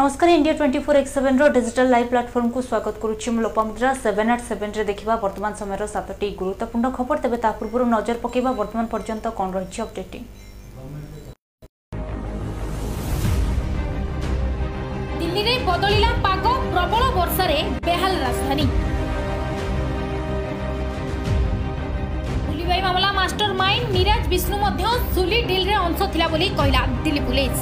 নমস্কার 0.00 0.28
India 0.38 0.54
twenty 0.58 0.80
four 0.86 0.94
X 1.00 1.12
seven 1.16 1.40
digital 1.56 1.86
live 1.94 2.06
প্লাটফর্মকু 2.12 2.58
স্বাগত 2.70 2.96
করুছি 3.02 3.28
মু 3.34 3.38
লোপামুদ্রা 3.46 3.88
সেভেন 4.04 4.26
আট 4.34 4.40
সেভেন্রে 4.50 4.82
দেখা 4.90 5.14
বর্তমান 5.24 5.52
সময়ের 5.60 5.80
সাতটি 5.94 6.26
গুরুত্বপূর্ণ 6.40 6.84
খবর 6.98 7.16
তবে 7.24 7.36
তা 7.44 7.50
পূর্ব 7.58 7.74
নজর 7.94 8.16
পকাইবা 8.24 8.52
বর্তমান 8.60 8.86
পর্যন্ত 8.92 9.24
কণ 9.38 9.48
রয়েছে 9.56 9.78
অপডেটিং 9.86 10.20
দিল্লিরে 15.20 15.54
বদলিলা 15.70 16.10
পাগ 16.24 16.44
প্রবল 16.72 17.02
বর্ষারে 17.18 17.58
বেহাল 17.88 18.14
রাজধানী 18.26 18.66
বুলিবাই 22.46 22.80
মামলা 22.86 23.10
মাস্টর 23.18 23.50
মাইন্ড 23.62 23.86
নিরাজ 23.96 24.22
বিষ্ণু 24.32 24.56
মধ্য 24.64 24.82
সুলি 25.14 25.38
ডিলরে 25.50 25.76
অংশ 25.86 26.00
থিলা 26.12 26.26
বলি 26.34 26.46
কহিলা 26.58 26.82
দিল্লি 27.04 27.24
পুলিশ 27.30 27.54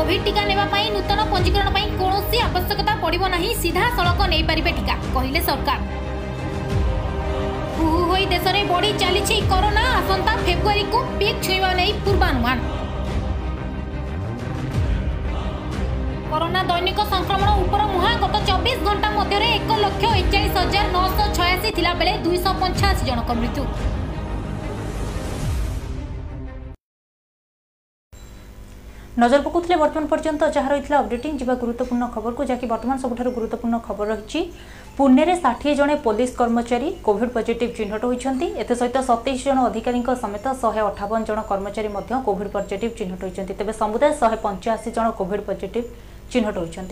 কোভিড 0.00 0.20
টিকা 0.26 0.42
নেওয়া 0.50 0.64
নূতন 0.94 1.20
পঞ্জীকরণ 1.32 1.68
কৌশি 2.00 2.38
আবশ্যকতা 2.48 2.92
পড়ব 3.02 3.22
না 3.32 3.38
সিধাসলখ 3.62 4.18
নেইপারে 4.32 4.72
টিকা 4.78 4.94
কহিলেন 5.14 5.42
সরকার 5.50 5.78
হু 7.76 7.86
হয়ে 8.10 8.26
দেশের 8.32 8.56
বড়ি 8.72 8.90
চালছে 9.02 9.34
করোনা 9.52 9.82
আসন্তা 10.00 10.32
ফেব্রুয়ারি 10.44 10.84
কু 10.92 10.98
পিক 11.18 11.36
ছুঁবা 11.44 11.70
নেই 11.78 11.90
পূর্বানুমান 12.04 12.58
করোনা 16.30 16.60
দৈনিক 16.70 16.98
সংক্রমণ 17.14 17.48
উপর 17.64 17.80
মুহা 17.94 18.12
গত 18.22 18.34
চব্বিশ 18.48 18.76
ঘণ্টা 18.86 19.08
মধ্যে 19.18 19.36
এক 19.56 19.68
লক্ষ 19.84 20.02
একচাশ 20.20 20.48
হাজার 20.60 20.86
নশহ 20.94 21.20
ছয়াশি 21.36 21.68
বেড়ে 22.00 22.14
দুইশ 22.24 22.44
পঞ্চাশ 22.60 22.96
জনক 23.08 23.28
মৃত্যু 23.40 23.62
নজর 29.22 29.40
পকাউলে 29.46 29.76
বর্তমান 29.82 30.06
পর্যন্ত 30.12 30.42
যা 30.56 30.62
রয়েছে 30.72 30.92
অপডেটিং 31.00 31.30
যা 31.40 31.54
গুরুত্বপূর্ণ 31.62 32.02
খবরক 32.14 32.38
যা 32.50 32.56
কি 32.60 32.66
বর্তমান 32.72 32.96
সবুঠার 33.04 33.28
গুরুত্বপূর্ণ 33.36 33.74
খবর 33.86 34.04
রয়েছে 34.12 34.38
পুণের 34.96 35.28
ষাঠিয়ে 35.42 35.74
জনে 35.80 35.94
পুলিশ 36.06 36.30
কর্মচারী 36.40 36.88
কোভিড 37.06 37.28
পজিটিভ 37.36 37.68
চিহ্নট 37.78 38.02
হয়েছেন 38.08 38.32
এসহ 38.62 39.02
সতেইশ 39.08 39.38
জন 39.48 39.56
অধিকারী 39.70 39.98
সমেত 40.22 40.46
শহে 40.62 40.82
অঠাবন 40.90 41.20
জন 41.28 41.38
কর্মচারী 41.50 41.88
কোভিড 42.28 42.48
পজিটিভ 42.56 42.90
চিহ্নট 42.98 43.20
হয়েছেন 43.24 43.44
তবে 43.60 43.72
সমুদায় 43.80 44.14
শহে 44.20 44.38
পঞ্চাশি 44.46 44.88
জন 44.96 45.06
কোভিড 45.18 45.40
পজিটিভ 45.48 45.82
চিহ্নট 46.32 46.54
হয়েছেন 46.60 46.84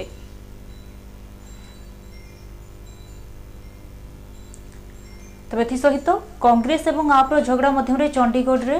তবে 5.48 5.62
এসহিত 5.76 6.08
কংগ্রেস 6.46 6.82
এবং 6.92 7.04
আপর 7.20 7.36
ঝগড়া 7.48 7.70
মধ্যে 7.76 8.06
চণ্ডীগড়ে 8.16 8.76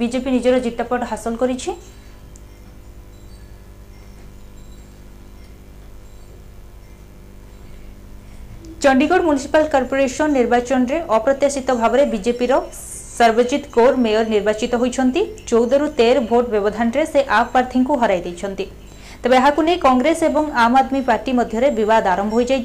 বিজেপি 0.00 0.28
নিজের 0.36 0.54
জিতাপট 0.66 1.00
হাসল 1.10 1.34
করেছে 1.44 1.72
ଚଣ୍ଡିଗଡ଼ 8.86 9.22
ମ୍ୟୁନିସିପାଲ 9.26 9.62
କର୍ପୋରେସନ 9.74 10.26
ନିର୍ବାଚନରେ 10.38 10.96
ଅପ୍ରତ୍ୟାଶିତ 11.16 11.68
ଭାବରେ 11.82 12.02
ବିଜେପିର 12.14 12.52
সর্বজিৎ 13.18 13.62
কৌর 13.76 13.92
মেয়র 14.04 14.24
নির্বাচিত 14.34 14.72
হয়েছেন 14.80 15.06
রু 15.80 15.86
তের 16.00 16.16
ভোট 16.30 16.44
ব্যবধানে 16.54 17.02
সে 17.12 17.20
আপ 17.38 17.46
প্রার্থী 17.52 17.78
হরাই 18.02 18.20
দিয়েছেন 18.26 18.52
তবে 19.22 19.36
এখন 19.48 19.66
কংগ্রেস 19.86 20.18
এবং 20.30 20.42
আম 20.64 20.72
আদমি 20.80 21.00
পার্টি 21.08 21.30
মধ্যে 21.38 21.68
বিবাদ 21.80 22.02
আরম্ভ 22.14 22.32
হয়ে 22.38 22.48
যাই 22.52 22.62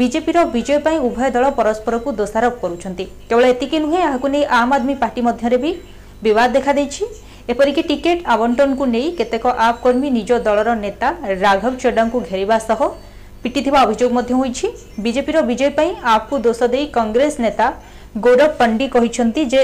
বিজেপির 0.00 0.36
বিজয় 0.56 0.80
পাই 0.84 0.96
উভয় 1.08 1.30
দল 1.36 1.44
পরস্পরক 1.58 2.04
দোষারোপ 2.20 2.54
করছেন 2.62 2.92
কেবল 3.28 3.44
এতিকি 3.52 3.76
নুহে 3.84 4.00
এখন 4.14 4.32
আম 4.60 4.70
আদমি 4.76 4.94
পার্টি 5.02 5.20
মধ্যে 5.28 5.56
বি 5.64 5.70
বিবাদ 6.26 6.48
দেখাদেছি 6.56 7.02
এপরিকি 7.52 7.82
টিকেট 7.90 8.18
আবণ্টনকু 8.34 8.84
নেই 8.96 9.06
কেতেক 9.18 9.42
আপ 9.68 9.76
কর্মী 9.84 10.08
নিজ 10.16 10.30
দলর 10.46 10.68
নেতা 10.84 11.08
রাঘব 11.44 11.72
চোড্ডা 11.82 12.04
ঘেরা 12.30 12.58
সহ 12.68 12.80
ପିଟିଥିବା 13.46 13.80
ଅଭିଯୋଗ 13.86 14.12
ମଧ୍ୟ 14.18 14.32
ହୋଇଛି 14.40 14.66
ବିଜେପିର 15.06 15.36
ବିଜୟ 15.50 15.70
ପାଇଁ 15.80 15.90
ଆପ୍କୁ 16.14 16.34
ଦୋଷ 16.46 16.60
ଦେଇ 16.74 16.84
କଂଗ୍ରେସ 16.98 17.34
ନେତା 17.44 17.66
ଗୌରବ 18.26 18.48
ପଣ୍ଡି 18.60 18.86
କହିଛନ୍ତି 18.94 19.42
ଯେ 19.54 19.60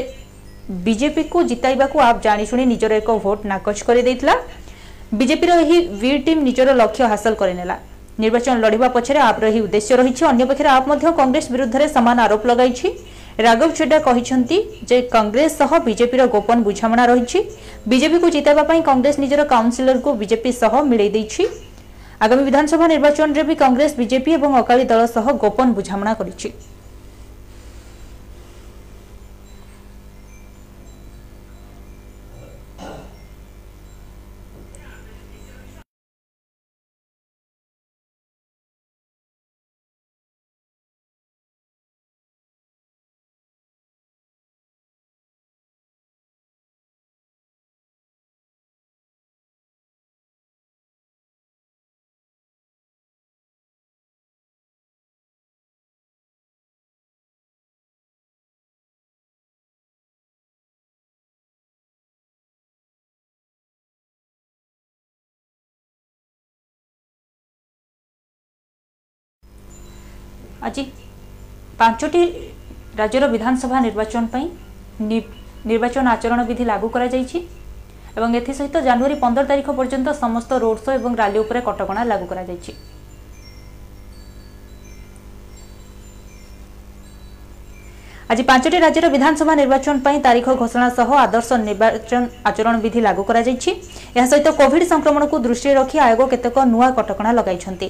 ବିଜେପିକୁ 0.86 1.38
ଜିତାଇବାକୁ 1.52 1.96
ଆପ୍ 2.08 2.20
ଜାଣିଶୁଣି 2.26 2.64
ନିଜର 2.72 2.92
ଏକ 3.02 3.08
ଭୋଟ୍ 3.26 3.46
ନାକଚ 3.52 3.78
କରିଦେଇଥିଲା 3.88 4.34
ବିଜେପିର 5.20 5.50
ଏହି 5.64 5.78
ଭି 6.02 6.10
ଟିମ୍ 6.26 6.44
ନିଜର 6.48 6.68
ଲକ୍ଷ୍ୟ 6.82 7.08
ହାସଲ 7.12 7.34
କରିନେଲା 7.40 7.76
ନିର୍ବାଚନ 8.22 8.54
ଲଢ଼ିବା 8.64 8.88
ପଛରେ 8.96 9.20
ଆପ୍ର 9.30 9.42
ଏହି 9.50 9.60
ଉଦ୍ଦେଶ୍ୟ 9.66 9.92
ରହିଛି 10.00 10.22
ଅନ୍ୟପକ୍ଷରେ 10.30 10.70
ଆପ୍ 10.76 10.88
ମଧ୍ୟ 10.92 11.06
କଂଗ୍ରେସ 11.20 11.46
ବିରୁଦ୍ଧରେ 11.54 11.86
ସମାନ 11.96 12.16
ଆରୋପ 12.26 12.42
ଲଗାଇଛି 12.50 12.86
ରାଘବ 13.46 13.68
ଚେଡ୍ଡା 13.78 13.98
କହିଛନ୍ତି 14.08 14.56
ଯେ 14.88 14.96
କଂଗ୍ରେସ 15.16 15.50
ସହ 15.60 15.70
ବିଜେପିର 15.88 16.22
ଗୋପନ 16.34 16.56
ବୁଝାମଣା 16.68 17.04
ରହିଛି 17.12 17.38
ବିଜେପିକୁ 17.92 18.26
ଜିତାଇବା 18.36 18.64
ପାଇଁ 18.70 18.80
କଂଗ୍ରେସ 18.90 19.16
ନିଜର 19.24 19.42
କାଉନସିଲରଙ୍କୁ 19.54 20.10
ବିଜେପି 20.22 20.50
ସହ 20.62 20.72
ମିଳେଇ 20.90 21.10
ଦେଇଛି 21.16 21.42
আগামী 22.24 22.42
বিধানসভা 22.48 22.86
নির্বাচনের 22.94 23.44
বি 23.48 23.54
কংগ্রেস 23.64 23.92
বিজেপি 24.00 24.30
এবং 24.38 24.50
অকালী 24.62 24.84
দল 24.92 25.00
সহ 25.16 25.26
গোপন 25.42 25.66
বুঝামণা 25.76 26.12
করেছে 26.20 26.46
ଆଜି 70.68 70.82
ପାଞ୍ଚଟି 71.78 72.20
ରାଜ୍ୟର 73.00 73.26
ବିଧାନସଭା 73.34 73.78
ନିର୍ବାଚନ 73.86 74.22
ପାଇଁ 74.32 74.46
ନିର୍ବାଚନ 75.70 76.04
ଆଚରଣ 76.16 76.40
ବିଧି 76.50 76.64
ଲାଗୁ 76.70 76.88
କରାଯାଇଛି 76.96 77.38
ଏବଂ 78.18 78.30
ଏଥିସହିତ 78.40 78.76
ଜାନୁଆରୀ 78.88 79.16
ପନ୍ଦର 79.24 79.44
ତାରିଖ 79.52 79.68
ପର୍ଯ୍ୟନ୍ତ 79.78 80.08
ସମସ୍ତ 80.22 80.50
ରୋଡ୍ 80.66 80.80
ଶୋ 80.84 80.90
ଏବଂ 80.98 81.12
ରାଲି 81.22 81.38
ଉପରେ 81.44 81.60
କଟକଣା 81.68 82.02
ଲାଗୁ 82.10 82.26
କରାଯାଇଛି 82.32 82.72
ଆଜି 88.32 88.42
ପାଞ୍ଚଟି 88.50 88.76
ରାଜ୍ୟର 88.86 89.06
ବିଧାନସଭା 89.14 89.52
ନିର୍ବାଚନ 89.62 89.94
ପାଇଁ 90.06 90.18
ତାରିଖ 90.26 90.46
ଘୋଷଣା 90.62 90.86
ସହ 90.98 91.08
ଆଦର୍ଶ 91.24 91.50
ନିର୍ବାଚନ 91.68 92.22
ଆଚରଣ 92.50 92.74
ବିଧି 92.84 93.00
ଲାଗୁ 93.08 93.22
କରାଯାଇଛି 93.30 93.70
ଏହା 94.16 94.26
ସହିତ 94.32 94.48
କୋଭିଡ୍ 94.60 94.86
ସଂକ୍ରମଣକୁ 94.92 95.36
ଦୃଷ୍ଟିରେ 95.46 95.74
ରଖି 95.80 95.96
ଆୟୋଗ 96.06 96.28
କେତେକ 96.34 96.56
ନୂଆ 96.74 96.86
କଟକଣା 96.98 97.30
ଲଗାଇଛନ୍ତି 97.38 97.88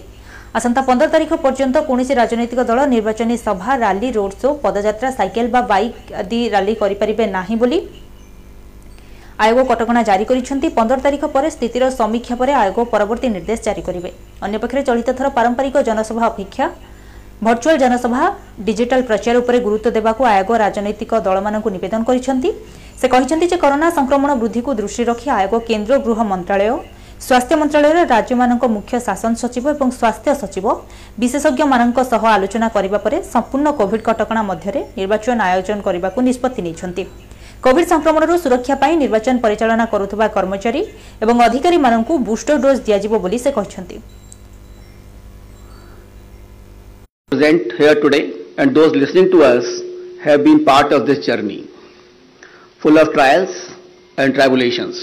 আসন্তা 0.58 0.80
পনেরো 0.88 1.06
তারিখ 1.14 1.30
পর্যন্ত 1.44 1.76
কৌশি 1.88 2.14
রাজনৈতিক 2.22 2.58
দল 2.70 2.78
নির্বাচনী 2.94 3.34
সভা 3.46 3.70
রালি 3.84 4.08
রোড 4.18 4.32
শো 4.40 4.48
পদযাত্রা 4.64 5.08
সাইকেল 5.18 5.46
বা 5.54 5.60
বাইক 5.70 5.92
আদি 6.20 6.38
রালি 6.54 6.74
করে 6.82 6.94
পারে 7.00 7.24
না 7.36 7.40
বলে 7.62 7.78
আয়োগ 9.42 9.58
কটকা 9.70 10.02
জারি 10.10 10.24
করেছেন 10.30 10.56
পনেরো 10.78 11.00
তারিখ 11.06 11.22
পরে 11.34 11.48
স্থিতির 11.56 11.82
সমীক্ষা 11.98 12.34
পরে 12.40 12.52
আয়োগ 12.62 12.76
পরবর্তী 12.94 13.26
নির্দেশ 13.36 13.58
জারি 13.66 13.82
করবে 13.88 14.10
অন্যপক্ষে 14.44 14.82
চলিত 14.88 15.08
থর 15.18 15.26
পারম্পরিক 15.38 15.74
জনসভা 15.88 16.24
অপেক্ষা 16.32 16.66
ভর্চুয়াল 17.46 17.76
জনসভা 17.84 18.22
ডিজিটাল 18.68 19.00
প্রচার 19.08 19.34
উপরে 19.42 19.58
গুরুত্ব 19.66 19.86
দেওয়া 19.96 20.12
আয়োগ 20.34 20.48
রাজনৈতিক 20.64 21.10
দলমানক 21.26 21.64
নিবেদন 21.76 22.00
করেছেন 22.08 22.36
সে 23.00 23.06
যে 23.52 23.56
করোনা 23.64 23.86
সংক্রমণ 23.98 24.30
বৃদ্ধিক 24.42 24.66
দৃষ্টি 24.80 25.02
রাখি 25.10 25.26
আয়োগ 25.38 25.52
কেন্দ্র 25.68 25.90
গৃহ 26.06 26.18
মন্ত্রালয় 26.32 26.72
ସ୍ୱାସ୍ଥ୍ୟ 27.24 27.56
ମନ୍ତ୍ରଣାଳୟ 27.58 28.04
ରାଜ୍ୟମାନଙ୍କ 28.12 28.64
ମୁଖ୍ୟ 28.76 28.98
ଶାସନ 29.06 29.32
ସଚିବ 29.42 29.64
ଏବଂ 29.74 29.88
ସ୍ୱାସ୍ଥ୍ୟ 29.98 30.32
ସଚିବ 30.42 30.68
ବିଶେଷଜ୍ଞମାନଙ୍କ 31.22 31.98
ସହ 32.12 32.22
ଆଲୋଚନା 32.36 32.68
କରିବା 32.76 32.98
ପରେ 33.04 33.16
ସମ୍ପୂର୍ଣ୍ଣ 33.34 33.68
କୋଭିଡ୍ 33.80 34.02
କଟକଣା 34.08 34.42
ମଧ୍ୟରେ 34.50 34.80
ନିର୍ବାଚନ 34.98 35.36
ଆୟୋଜନ 35.52 35.78
କରିବାକୁ 35.88 36.18
ନିଷ୍ପତ୍ତି 36.28 36.60
ନେଇଛନ୍ତି 36.66 37.04
କୋଭିଡ୍ 37.66 37.86
ସଂକ୍ରମଣରୁ 37.92 38.34
ସୁରକ୍ଷା 38.44 38.74
ପାଇଁ 38.82 38.94
ନିର୍ବାଚନ 39.02 39.34
ପରିଚାଳନା 39.44 39.84
କରୁଥିବା 39.92 40.26
କର୍ମଚାରୀ 40.36 40.82
ଏବଂ 41.24 41.36
ଅଧିକାରୀମାନଙ୍କୁ 41.46 42.12
ବୁଷ୍ଟର 42.30 42.56
ଡୋଜ୍ 42.66 42.80
ଦିଆଯିବ 42.88 43.14
ବୋଲି 43.24 43.38
ସେ 43.46 43.50
କହିଛନ୍ତି 43.58 43.98
present 47.32 47.70
here 47.80 47.94
today 48.04 48.24
and 48.62 48.78
those 48.78 48.96
listening 49.02 49.28
to 49.34 49.38
us 49.54 49.68
have 50.24 50.42
been 50.48 50.58
part 50.72 50.90
of 50.96 51.06
this 51.10 51.20
journey 51.28 51.60
full 52.82 53.00
of 53.02 53.12
trials 53.16 53.52
and 54.24 54.34
tribulations 54.38 54.98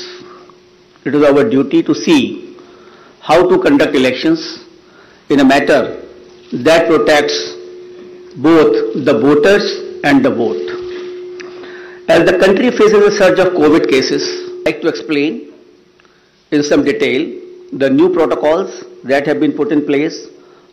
it 1.05 1.15
is 1.15 1.23
our 1.23 1.43
duty 1.49 1.81
to 1.81 1.95
see 1.95 2.57
how 3.21 3.47
to 3.49 3.57
conduct 3.59 3.95
elections 3.95 4.63
in 5.29 5.39
a 5.39 5.45
matter 5.45 5.81
that 6.51 6.87
protects 6.87 7.37
both 8.35 8.75
the 9.05 9.13
voters 9.19 9.63
and 10.03 10.23
the 10.25 10.29
vote. 10.29 10.65
As 12.09 12.25
the 12.25 12.37
country 12.39 12.71
faces 12.71 12.93
a 12.93 13.11
surge 13.17 13.39
of 13.39 13.53
COVID 13.53 13.87
cases, 13.89 14.23
I'd 14.65 14.73
like 14.73 14.81
to 14.81 14.87
explain 14.87 15.53
in 16.51 16.63
some 16.63 16.83
detail 16.83 17.41
the 17.71 17.89
new 17.89 18.09
protocols 18.11 18.83
that 19.03 19.27
have 19.27 19.39
been 19.39 19.53
put 19.53 19.71
in 19.71 19.85
place 19.85 20.27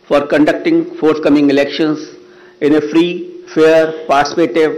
for 0.07 0.25
conducting 0.27 0.95
forthcoming 0.95 1.49
elections 1.49 2.15
in 2.61 2.75
a 2.75 2.81
free, 2.89 3.43
fair, 3.53 3.93
participative, 4.07 4.75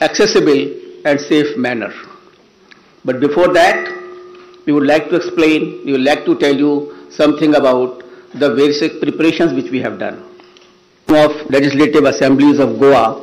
accessible 0.00 0.72
and 1.04 1.20
safe 1.20 1.56
manner. 1.56 1.92
But 3.04 3.18
before 3.18 3.52
that, 3.52 4.01
we 4.66 4.72
would 4.72 4.86
like 4.86 5.08
to 5.10 5.16
explain, 5.16 5.82
we 5.84 5.92
would 5.92 6.02
like 6.04 6.24
to 6.24 6.36
tell 6.38 6.54
you 6.54 7.06
something 7.10 7.54
about 7.54 8.02
the 8.34 8.54
various 8.54 8.80
preparations 9.00 9.52
which 9.52 9.70
we 9.70 9.80
have 9.80 9.98
done. 9.98 10.22
Of 11.08 11.50
legislative 11.50 12.04
assemblies 12.04 12.58
of 12.58 12.78
Goa, 12.80 13.22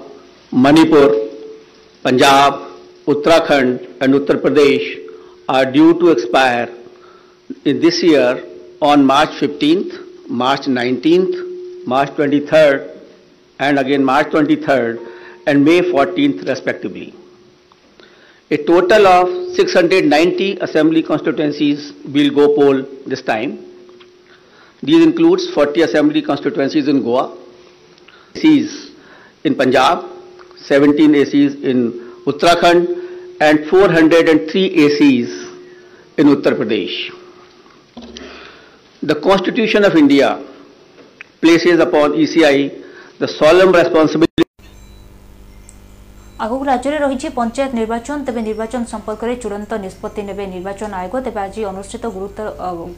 Manipur, 0.52 1.16
Punjab, 2.04 2.68
Uttarakhand 3.08 3.86
and 4.02 4.14
Uttar 4.14 4.36
Pradesh 4.40 5.08
are 5.48 5.72
due 5.72 6.00
to 6.00 6.10
expire 6.10 6.70
in 7.66 7.80
this 7.80 8.04
year 8.04 8.44
on 8.82 9.04
March 9.06 9.30
15th, 9.42 10.28
March 10.30 10.62
19th, 10.68 11.86
March 11.88 12.10
23rd 12.10 12.96
and 13.60 13.80
again 13.80 14.04
March 14.06 14.28
23rd 14.28 15.00
and 15.48 15.66
May 15.66 15.82
14th 15.82 16.48
respectively. 16.48 17.16
A 18.52 18.58
total 18.66 19.06
of 19.06 19.30
690 19.56 20.58
assembly 20.62 21.04
constituencies 21.04 21.94
will 22.06 22.32
go 22.34 22.56
poll 22.56 22.84
this 23.06 23.22
time. 23.22 23.64
These 24.82 25.06
includes 25.06 25.52
40 25.54 25.82
assembly 25.84 26.24
constituencies 26.24 26.88
in 26.88 27.04
Goa, 27.04 27.38
ACs 28.34 28.90
in 29.44 29.54
Punjab, 29.54 30.04
17 30.66 31.12
ACs 31.22 31.62
in 31.64 31.92
Uttarakhand, 32.26 32.90
and 33.40 33.68
403 33.68 34.76
ACs 34.88 35.30
in 36.18 36.28
Uttar 36.36 36.54
Pradesh. 36.62 36.96
The 39.04 39.16
Constitution 39.22 39.86
of 39.86 39.96
India 39.96 40.44
places 41.40 41.80
upon 41.80 42.14
ECI 42.14 42.84
the 43.20 43.28
solemn 43.28 43.72
responsibility 43.74 44.26
ଆଗକୁ 46.44 46.64
ରାଜ୍ୟରେ 46.72 46.98
ରହିଛି 47.04 47.28
ପଞ୍ଚାୟତ 47.38 47.72
ନିର୍ବାଚନ 47.80 48.18
ତେବେ 48.28 48.42
ନିର୍ବାଚନ 48.50 48.82
ସମ୍ପର୍କରେ 48.92 49.34
ଚୂଡ଼ାନ୍ତ 49.44 49.72
ନିଷ୍ପତ୍ତି 49.86 50.22
ନେବେ 50.30 50.44
ନିର୍ବାଚନ 50.54 50.90
ଆୟୋଗ 51.04 51.16
ତେବେ 51.26 51.40
ଆଜି 51.46 51.62
ଅନୁଷ୍ଠିତ 51.72 52.04
ଗୁରୁତ୍ୱ 52.16 52.48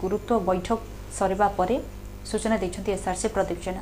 ଗୁରୁତ୍ୱ 0.03 0.33
ବୈଠକ 0.49 0.77
ସରିବା 1.19 1.47
ପରେ 1.59 1.75
ସୂଚନା 2.29 2.55
ଦେଇଛନ୍ତି 2.61 2.89
ଏସ୍ଆର୍ସି 2.97 3.27
ପ୍ରଦୀପ 3.35 3.57
ଜେନା 3.65 3.81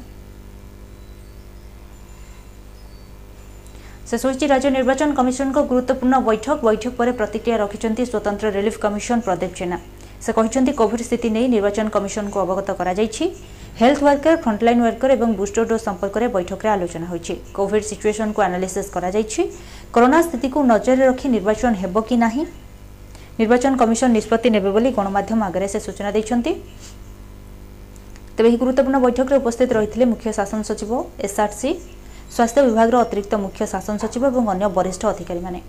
ସେ 4.09 4.15
ସୋଇଛି 4.23 4.45
ରାଜ୍ୟ 4.53 4.69
ନିର୍ବାଚନ 4.77 5.09
କମିଶନଙ୍କ 5.19 5.57
ଗୁରୁତ୍ୱପୂର୍ଣ୍ଣ 5.71 6.15
ବୈଠକ 6.29 6.51
ବୈଠକ 6.67 6.91
ପରେ 6.99 7.11
ପ୍ରତିକ୍ରିୟା 7.19 7.57
ରଖିଛନ୍ତି 7.63 8.03
ସ୍ୱତନ୍ତ୍ର 8.11 8.45
ରିଲିଫ୍ 8.57 8.79
କମିଶନ 8.85 9.15
ପ୍ରଦୀପ 9.27 9.51
ଜେନା 9.59 9.77
ସେ 10.23 10.29
କହିଛନ୍ତି 10.37 10.71
କୋଭିଡ୍ 10.79 11.03
ସ୍ଥିତି 11.09 11.27
ନେଇ 11.35 11.47
ନିର୍ବାଚନ 11.55 11.87
କମିଶନଙ୍କୁ 11.95 12.37
ଅବଗତ 12.45 12.69
କରାଯାଇଛି 12.79 13.25
হেলথ 13.83 13.99
ওয়ার্কার 14.03 14.35
ফ্রন্টলাইন 14.43 14.79
ওয়ার্কর 14.83 15.09
এবং 15.17 15.27
বুস্টর 15.39 15.63
ডোজ 15.69 15.81
সম্পর্কের 15.87 16.23
বৈঠকের 16.35 16.69
আলোচনা 16.77 17.07
হয়েছে 17.11 17.33
কোভিড 17.57 17.83
সিচুয়েসন 17.91 18.27
কু 18.35 18.39
আনালিসিস 18.49 18.87
করা 18.95 19.09
যাইছি 19.15 19.41
করোনা 19.95 20.17
স্থিতি 20.27 20.47
কু 20.53 20.59
নজরে 20.71 21.03
রাখি 21.09 21.27
নির্বাচন 21.35 21.71
হেব 21.81 21.95
কি 22.09 22.15
না 22.23 22.27
নির্বাচন 23.39 23.71
কমিশন 23.81 24.09
নিষ্পত্তি 24.17 24.49
নেবে 24.55 24.69
বলে 24.75 24.87
গণমাধ্যম 24.97 25.39
আগে 25.47 25.67
সে 25.73 25.79
সূচনা 25.87 26.09
দিয়েছেন 26.15 26.39
তবে 28.35 28.47
এই 28.51 28.57
গুরুত্বপূর্ণ 28.61 28.97
বৈঠকের 29.05 29.37
উপস্থিত 29.41 29.69
রয়েছে 29.77 29.97
মুখ্য 30.11 30.29
শাসন 30.39 30.61
সচিব 30.69 30.91
এসআরসি 31.27 31.69
স্বাস্থ্য 32.35 32.59
বিভাগের 32.67 32.95
অতিরিক্ত 33.03 33.33
মুখ্য 33.45 33.61
শাসন 33.73 33.95
সচিব 34.03 34.21
এবং 34.31 34.43
অন্য 34.51 34.63
বরিষ্ঠ 34.77 35.01
অধিকারী 35.13 35.39
মানে 35.47 35.59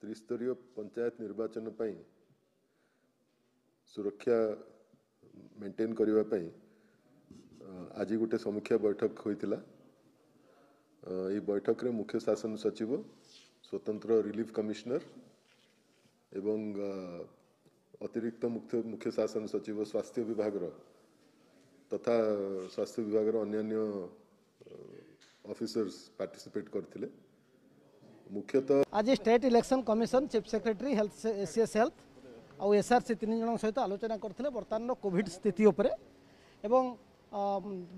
ত্রিস্তরীয় 0.00 0.52
পঞ্চায়েত 0.76 1.14
নির্বাচন 1.24 1.64
পাই 1.80 1.92
ସୁରକ୍ଷା 3.92 4.38
ମେଣ୍ଟେନ୍ 5.60 5.94
କରିବା 6.00 6.22
ପାଇଁ 6.32 6.48
ଆଜି 8.02 8.16
ଗୋଟେ 8.22 8.38
ସମୀକ୍ଷା 8.44 8.76
ବୈଠକ 8.84 9.12
ହୋଇଥିଲା 9.26 9.58
ଏହି 11.14 11.40
ବୈଠକରେ 11.50 11.90
ମୁଖ୍ୟ 11.98 12.20
ଶାସନ 12.26 12.52
ସଚିବ 12.68 12.90
ସ୍ୱତନ୍ତ୍ର 13.64 14.10
ରିଲିଫ୍ 14.28 14.52
କମିଶନର 14.52 15.00
ଏବଂ 16.40 16.58
ଅତିରିକ୍ତ 18.06 18.44
ମୁଖ୍ୟ 18.56 18.82
ମୁଖ୍ୟ 18.94 19.08
ଶାସନ 19.18 19.44
ସଚିବ 19.54 19.78
ସ୍ୱାସ୍ଥ୍ୟ 19.92 20.20
ବିଭାଗର 20.30 20.64
ତଥା 21.92 22.14
ସ୍ୱାସ୍ଥ୍ୟ 22.76 23.02
ବିଭାଗର 23.08 23.34
ଅନ୍ୟାନ୍ୟ 23.46 23.78
ଅଫିସର୍ସ 25.52 25.94
ପାର୍ଟିସିପେଟ୍ 26.18 26.68
କରିଥିଲେ 26.74 27.08
ମୁଖ୍ୟତଃ 28.36 28.82
ଆଜି 29.00 29.12
state 29.20 29.42
election 29.50 29.82
commission 29.90 30.26
chief 30.32 30.46
secretary 30.54 30.92
health 31.00 31.14
CS 31.54 31.74
health 31.80 31.94
ଆଉ 32.62 32.70
ଏସ୍ଆର୍ସି 32.82 33.14
ତିନି 33.22 33.34
ଜଣଙ୍କ 33.40 33.58
ସହିତ 33.64 33.78
ଆଲୋଚନା 33.86 34.16
କରିଥିଲେ 34.22 34.48
ବର୍ତ୍ତମାନର 34.54 34.92
କୋଭିଡ଼ 35.02 35.28
ସ୍ଥିତି 35.34 35.62
ଉପରେ 35.70 35.90
ଏବଂ 36.68 36.82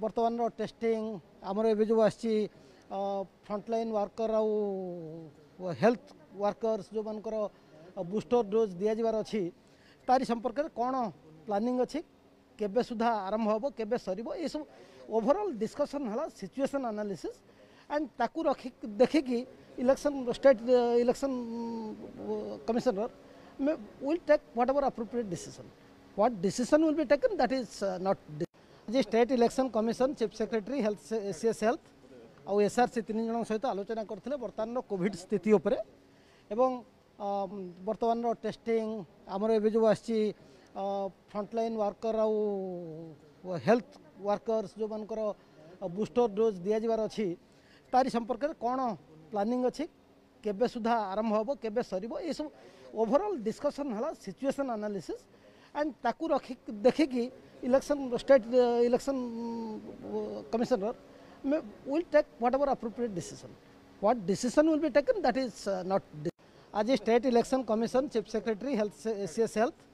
ବର୍ତ୍ତମାନର 0.02 0.48
ଟେଷ୍ଟିଂ 0.60 1.00
ଆମର 1.50 1.64
ଏବେ 1.74 1.84
ଯେଉଁ 1.90 2.00
ଆସିଛି 2.08 2.32
ଫ୍ରଣ୍ଟଲାଇନ୍ 2.90 3.92
ୱାର୍କର 3.96 4.30
ଆଉ 4.40 4.50
ହେଲ୍ଥ 5.82 6.04
ୱାର୍କର୍ସ 6.42 6.86
ଯେଉଁମାନଙ୍କର 6.96 7.36
ବୁଷ୍ଟର 8.12 8.42
ଡୋଜ୍ 8.54 8.72
ଦିଆଯିବାର 8.82 9.14
ଅଛି 9.24 9.42
ତାରି 10.08 10.24
ସମ୍ପର୍କରେ 10.32 10.68
କ'ଣ 10.80 10.94
ପ୍ଲାନିଂ 11.48 11.74
ଅଛି 11.84 12.00
କେବେ 12.60 12.80
ସୁଦ୍ଧା 12.90 13.08
ଆରମ୍ଭ 13.28 13.46
ହେବ 13.56 13.64
କେବେ 13.80 13.96
ସରିବ 14.06 14.28
ଏସବୁ 14.44 14.64
ଓଭରଅଲ୍ 15.16 15.52
ଡିସ୍କସନ୍ 15.62 16.04
ହେଲା 16.12 16.24
ସିଚୁଏସନ୍ 16.40 16.84
ଆନାଲିସିସ୍ 16.92 17.38
ଆଣ୍ଡ 17.94 18.04
ତାକୁ 18.20 18.38
ରଖି 18.50 18.68
ଦେଖିକି 19.00 19.38
election 19.82 20.18
state 20.38 20.60
election 21.02 21.36
commissioner 22.68 23.06
will 24.00 24.18
take 24.26 24.40
whatever 24.54 24.80
appropriate 24.80 25.28
decision. 25.28 25.64
What 26.14 26.40
decision 26.42 26.84
will 26.86 26.94
be 27.02 27.04
taken, 27.04 27.36
that 27.42 27.52
is 27.58 27.68
uh, 27.88 27.98
not. 28.08 28.18
ଆଜି 28.90 29.00
state 29.06 29.32
election 29.34 29.68
commission 29.74 30.12
chief 30.20 30.32
secretary 30.38 30.78
health 30.84 31.00
C 31.40 31.46
S 31.50 31.60
health 31.66 31.82
ଆଉ 32.50 32.56
SR 32.68 32.88
C 32.94 33.00
ତିନି 33.08 33.20
ଜଣଙ୍କ 33.26 33.46
ସହିତ 33.50 33.64
ଆଲୋଚନା 33.72 34.02
କରିଥିଲେ 34.10 34.36
ବର୍ତ୍ତମାନର 34.44 34.80
କୋଭିଡ଼ 34.92 35.14
ସ୍ଥିତି 35.24 35.50
ଉପରେ 35.58 35.78
ଏବଂ 36.54 36.70
ବର୍ତ୍ତମାନର 37.88 38.32
ଟେଷ୍ଟିଂ 38.46 38.86
ଆମର 39.34 39.50
ଏବେ 39.58 39.68
ଯେଉଁ 39.76 39.86
ଆସିଛି 39.92 40.16
ଫ୍ରଣ୍ଟଲାଇନ୍ 41.30 41.74
ୱାର୍କର 41.82 42.16
ଆଉ 42.26 42.34
ହେଲ୍ଥ 43.66 43.88
ୱାର୍କର୍ସ 44.26 44.72
ଯେଉଁମାନଙ୍କର 44.80 45.20
ବୁଷ୍ଟର 45.98 46.24
ଡୋଜ୍ 46.40 46.56
ଦିଆଯିବାର 46.66 47.00
ଅଛି 47.10 47.26
ତାରି 47.92 48.08
ସମ୍ପର୍କରେ 48.16 48.52
କ'ଣ 48.64 48.78
ପ୍ଲାନିଂ 49.30 49.60
ଅଛି 49.70 49.84
କେବେ 50.44 50.66
ସୁଦ୍ଧା 50.74 50.94
ଆରମ୍ଭ 51.12 51.30
ହେବ 51.40 51.48
କେବେ 51.66 51.82
ସରିବ 51.92 52.12
ଏସବୁ 52.32 52.48
ओभरअल 52.94 53.36
डिस्कसन 53.44 53.92
है 53.96 54.12
सिचुएसन 54.24 54.70
आनालीसीस् 54.70 55.22
एंड 55.76 55.92
ताकू 56.04 56.26
रख 56.28 56.50
देखिकी 56.86 57.24
election 57.68 58.16
state 58.18 58.46
election 58.90 59.16
commissioner 60.52 60.94
will 61.44 62.02
take 62.12 62.26
whatever 62.54 62.68
appropriate 62.68 63.10
decision 63.14 63.54
what 64.02 64.16
decision 64.30 64.68
will 64.68 64.78
be 64.80 64.88
taken 64.98 65.22
that 65.22 65.36
is 65.44 65.64
not 65.94 66.30
आज 66.82 66.90
state 67.02 67.26
election 67.26 67.62
commission 67.70 68.08
chief 68.16 68.26
secretary 68.32 68.74
health 68.76 69.00
C 69.30 69.42
S 69.42 69.56
health 69.58 69.88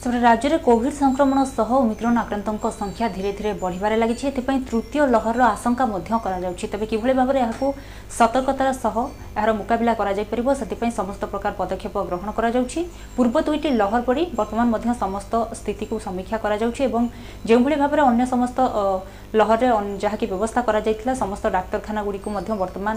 ସେପଟେ 0.00 0.20
ରାଜ୍ୟରେ 0.24 0.56
Covid 0.66 0.92
ସଂକ୍ରମଣ 1.00 1.40
ସହ 1.48 1.70
Omicron 1.78 2.18
ଆକ୍ରାନ୍ତଙ୍କ 2.20 2.66
ସଂଖ୍ୟା 2.76 3.06
ଧୀରେ 3.14 3.30
ଧୀରେ 3.38 3.50
ବଢ଼ିବାରେ 3.62 3.96
ଲାଗିଛି 4.02 4.24
ଏଥିପାଇଁ 4.28 4.58
ତୃତୀୟ 4.68 4.98
ଲହରର 5.14 5.42
ଆଶଙ୍କା 5.56 5.84
ମଧ୍ୟ 5.94 6.18
କରାଯାଉଛି 6.26 6.64
ତେବେ 6.72 6.86
କିଭଳି 6.92 7.12
ଭାବରେ 7.20 7.38
ଏହାକୁ 7.46 7.66
ସତର୍କତାର 8.18 8.68
ସହ 8.84 8.96
ଏହାର 9.38 9.50
ମୁକାବିଲା 9.60 9.92
କରାଯାଇପାରିବ 10.00 10.50
ସେଥିପାଇଁ 10.60 10.92
ସମସ୍ତ 11.00 11.22
ପ୍ରକାର 11.32 11.50
ପଦକ୍ଷେପ 11.60 11.94
ଗ୍ରହଣ 12.10 12.28
କରାଯାଉଛି 12.38 12.80
ପୂର୍ବ 13.18 13.38
ଦୁଇଟି 13.48 13.68
ଲହର 13.80 14.00
ପଡ଼ି 14.08 14.24
ବର୍ତ୍ତମାନ 14.40 14.66
ମଧ୍ୟ 14.74 14.90
ସମସ୍ତ 15.02 15.32
ସ୍ଥିତିକୁ 15.60 15.94
ସମୀକ୍ଷା 16.06 16.36
କରାଯାଉଛି 16.44 16.80
ଏବଂ 16.88 17.02
ଯେଉଁଭଳି 17.50 17.76
ଭାବରେ 17.84 18.02
ଅନ୍ୟ 18.10 18.22
ସମସ୍ତ 18.34 18.58
ଲହରରେ 19.40 19.68
ଯାହାକି 20.04 20.26
ବ୍ୟବସ୍ଥା 20.32 20.60
କରାଯାଇଥିଲା 20.68 21.12
ସମସ୍ତ 21.22 21.44
ଡାକ୍ତରଖାନାଗୁଡ଼ିକୁ 21.58 22.28
ମଧ୍ୟ 22.38 22.50
ବର୍ତ୍ତମାନ 22.62 22.96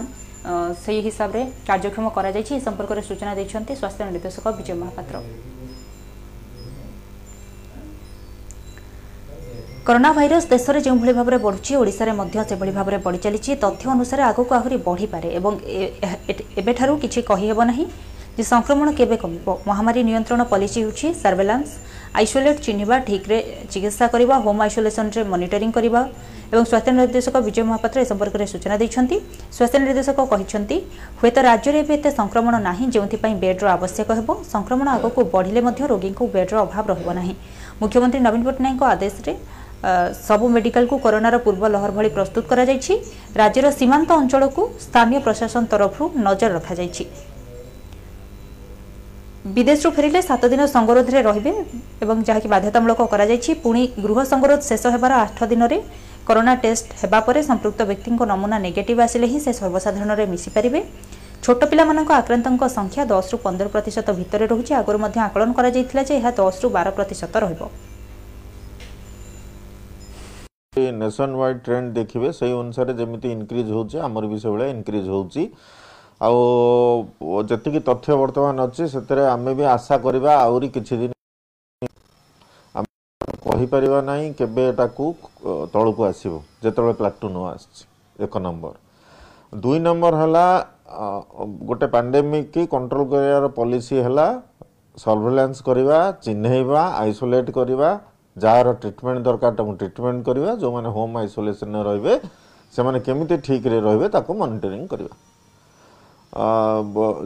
ସେହି 0.84 1.00
ହିସାବରେ 1.08 1.42
କାର୍ଯ୍ୟକ୍ଷମ 1.68 2.06
କରାଯାଇଛି 2.16 2.52
ଏ 2.58 2.60
ସମ୍ପର୍କରେ 2.68 3.00
ସୂଚନା 3.08 3.32
ଦେଇଛନ୍ତି 3.38 3.72
ସ୍ୱାସ୍ଥ୍ୟ 3.80 4.00
ନିର୍ଦ୍ଦେଶକ 4.08 4.44
ବିଜୟ 4.58 4.72
ମହାପାତ୍ର 4.82 5.14
করোনা 9.88 10.10
ভাইরস 10.18 10.44
দেশের 10.52 10.76
যেভাবে 10.84 11.12
ভাবে 11.18 11.36
বড়ুছে 11.46 11.72
ওড়শার 11.80 12.10
মধ্যে 12.20 12.38
সেভাবে 12.50 12.72
ভাবে 12.78 12.90
বড়ি 13.06 13.18
চালিছে 13.24 13.50
তথ্য 13.64 13.82
অনুসারে 13.96 14.22
আগুক 14.30 14.50
আহরি 14.58 14.76
বড়িপারে 14.88 15.28
এবং 15.38 15.52
এবেঠার 16.60 16.90
কিছু 17.04 17.18
কহিহেব 17.30 17.58
না 17.68 17.72
যে 18.36 18.42
সংক্রমণ 18.52 18.86
কেবে 18.98 19.14
কমিব 19.22 19.46
মহামারী 19.68 20.00
নিয়ন্ত্রণ 20.08 20.40
পলিসি 20.52 20.80
হচ্ছে 20.86 21.06
সার্ভেলান্স 21.22 21.68
আইসোলেট 22.18 22.56
চিহ্নবা 22.64 22.96
ঠিকরে 23.08 23.36
চিকিৎসা 23.72 24.06
করা 24.12 24.36
হোম 24.44 24.56
আইসোলেসনরে 24.66 25.20
মনিটরিং 25.32 25.68
করা 25.76 26.02
এবং 26.52 26.62
স্বাস্থ্য 26.70 26.90
নির্দেশক 27.00 27.34
বিজয় 27.48 27.66
মহাপাত্র 27.70 27.96
এ 28.04 28.06
সম্পর্কে 28.10 28.46
সূচনা 28.54 28.74
দিয়েছেন 28.80 29.04
স্বাস্থ্য 29.56 29.78
নির্দেশক 29.86 30.16
কিন্তু 30.52 30.76
হুয়েত 31.18 31.36
রাজ্যের 31.50 31.76
এবে 31.82 31.92
এতে 31.98 32.08
সংক্রমণ 32.20 32.54
না 32.66 32.72
যেপা 33.12 33.26
বেড্র 33.44 33.64
আবশ্যক 33.76 34.08
হব 34.18 34.28
সংক্রমণ 34.54 34.86
আগুক 34.96 35.14
বড়লে 35.34 35.60
রোগী 35.92 36.10
বেড্র 36.34 36.54
অভাব 36.66 36.84
রহব 36.92 37.06
না 37.18 37.22
মুখ্যমন্ত্রী 37.80 38.18
নবীন 38.26 38.42
পট্টনাক 38.46 38.76
আদেশে 38.96 39.34
ସବୁ 40.28 40.46
ମେଡିକାଲକୁ 40.56 40.96
କରୋନାର 41.06 41.36
ପୂର୍ବ 41.46 41.66
ଲହର 41.74 41.90
ଭଳି 41.96 42.10
ପ୍ରସ୍ତୁତ 42.16 42.44
କରାଯାଇଛି 42.52 42.92
ରାଜ୍ୟର 43.40 43.66
ସୀମାନ୍ତ 43.78 44.10
ଅଞ୍ଚଳକୁ 44.22 44.62
ସ୍ଥାନୀୟ 44.86 45.18
ପ୍ରଶାସନ 45.26 45.62
ତରଫରୁ 45.72 46.04
ନଜର 46.26 46.50
ରଖାଯାଇଛି 46.58 47.04
ବିଦେଶରୁ 49.56 49.88
ଫେରିଲେ 49.96 50.20
ସାତ 50.28 50.42
ଦିନ 50.52 50.62
ସଙ୍ଗରୋଧରେ 50.74 51.20
ରହିବେ 51.28 51.52
ଏବଂ 52.04 52.16
ଯାହାକି 52.28 52.48
ବାଧ୍ୟତାମୂଳକ 52.54 53.00
କରାଯାଇଛି 53.12 53.50
ପୁଣି 53.64 53.82
ଗୃହ 54.04 54.18
ସଙ୍ଗରୋଧ 54.32 54.60
ଶେଷ 54.70 54.82
ହେବାର 54.94 55.12
ଆଠ 55.24 55.36
ଦିନରେ 55.52 55.78
କରୋନା 56.28 56.54
ଟେଷ୍ଟ 56.64 56.86
ହେବା 57.02 57.18
ପରେ 57.28 57.40
ସମ୍ପୃକ୍ତ 57.50 57.80
ବ୍ୟକ୍ତିଙ୍କ 57.90 58.20
ନମୁନା 58.32 58.56
ନେଗେଟିଭ୍ 58.66 59.00
ଆସିଲେ 59.06 59.26
ହିଁ 59.32 59.38
ସେ 59.46 59.52
ସର୍ବସାଧାରଣରେ 59.60 60.24
ମିଶିପାରିବେ 60.34 60.80
ছোট 61.44 61.60
পিলামানଙ୍କ 61.70 62.10
আক্রান্তଙ୍କ 62.22 62.62
সংখ্যা 62.78 63.02
10 63.16 63.32
ରୁ 63.32 63.36
15 63.48 63.72
ପ୍ରତିଶତ 63.74 64.08
ଭିତରେ 64.20 64.44
ରହୁଛି 64.52 64.72
ଆଗରୁ 64.80 64.98
ମଧ୍ୟ 65.04 65.18
ଆକଳନ 65.28 65.50
କରାଯାଇଥିଲା 65.58 66.02
ଯେ 66.08 66.14
ଏହା 66.20 66.30
10 66.40 66.62
ରୁ 66.62 66.68
12 66.76 66.94
ପ୍ରତିଶତ 67.00 67.34
ରହିବ 67.44 67.62
ନେସନ୍ 70.74 71.34
ୱାଇଡ଼୍ 71.40 71.60
ଟ୍ରେଣ୍ଡ 71.66 71.92
ଦେଖିବେ 71.98 72.28
ସେହି 72.38 72.54
ଅନୁସାରେ 72.62 72.92
ଯେମିତି 73.00 73.28
ଇନକ୍ରିଜ୍ 73.36 73.68
ହେଉଛି 73.76 73.98
ଆମର 74.06 74.26
ବି 74.32 74.38
ସେଭଳିଆ 74.44 74.68
ଇନକ୍ରିଜ୍ 74.76 75.08
ହେଉଛି 75.14 75.42
ଆଉ 76.26 76.36
ଯେତିକି 77.52 77.80
ତଥ୍ୟ 77.88 78.06
ବର୍ତ୍ତମାନ 78.22 78.66
ଅଛି 78.68 78.84
ସେଥିରେ 78.94 79.24
ଆମେ 79.34 79.52
ବି 79.60 79.64
ଆଶା 79.74 79.96
କରିବା 80.06 80.32
ଆହୁରି 80.46 80.68
କିଛି 80.78 80.94
ଦିନ 81.02 81.12
କହିପାରିବା 83.46 83.98
ନାହିଁ 84.08 84.28
କେବେ 84.38 84.62
ଏଟାକୁ 84.70 85.06
ତଳକୁ 85.74 86.02
ଆସିବ 86.10 86.34
ଯେତେବେଳେ 86.64 86.94
ପ୍ଲାଟୁନ୍ 87.00 87.36
ଆସିଛି 87.52 87.82
ଏକ 88.26 88.34
ନମ୍ବର 88.46 88.74
ଦୁଇ 89.66 89.78
ନମ୍ବର 89.86 90.14
ହେଲା 90.22 90.44
ଗୋଟେ 91.70 91.86
ପାଣ୍ଡେମିକ 91.94 92.54
କଣ୍ଟ୍ରୋଲ 92.74 93.06
କରିବାର 93.14 93.46
ପଲିସି 93.60 93.96
ହେଲା 94.06 94.26
ସର୍ଭେଲାନ୍ସ 95.04 95.58
କରିବା 95.68 96.00
ଚିହ୍ନେଇବା 96.26 96.82
ଆଇସୋଲେଟ୍ 97.04 97.50
କରିବା 97.58 97.88
ଯାହାର 98.42 98.70
ଟ୍ରିଟମେଣ୍ଟ 98.82 99.20
ଦରକାର 99.26 99.52
ତାଙ୍କୁ 99.58 99.72
ଟ୍ରିଟମେଣ୍ଟ 99.80 100.20
କରିବା 100.28 100.50
ଯେଉଁମାନେ 100.62 100.88
ହୋମ୍ 100.96 101.14
ଆଇସୋଲେସନରେ 101.20 101.82
ରହିବେ 101.88 102.14
ସେମାନେ 102.76 102.98
କେମିତି 103.08 103.34
ଠିକ୍ରେ 103.48 103.76
ରହିବେ 103.86 104.06
ତାକୁ 104.16 104.32
ମନିଟରିଂ 104.42 104.80
କରିବା 104.92 105.12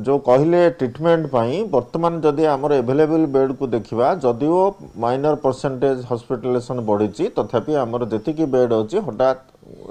ଯେଉଁ 0.07 0.21
କହିଲେ 0.29 0.59
ଟ୍ରିଟମେଣ୍ଟ 0.81 1.27
ପାଇଁ 1.35 1.55
ବର୍ତ୍ତମାନ 1.75 2.13
ଯଦି 2.27 2.45
ଆମର 2.55 2.73
ଏଭେଲେବୁଲ୍ 2.83 3.25
ବେଡ଼୍କୁ 3.37 3.65
ଦେଖିବା 3.77 4.07
ଯଦିଓ 4.25 4.59
ମାଇନର୍ 5.05 5.37
ପରସେଣ୍ଟେଜ୍ 5.45 6.01
ହସ୍ପିଟାଲାଇଜେସନ୍ 6.11 6.81
ବଢ଼ିଛି 6.91 7.25
ତଥାପି 7.39 7.73
ଆମର 7.85 8.03
ଯେତିକି 8.13 8.45
ବେଡ଼୍ 8.55 8.75
ଅଛି 8.81 8.97
ହଠାତ୍ 9.09 9.41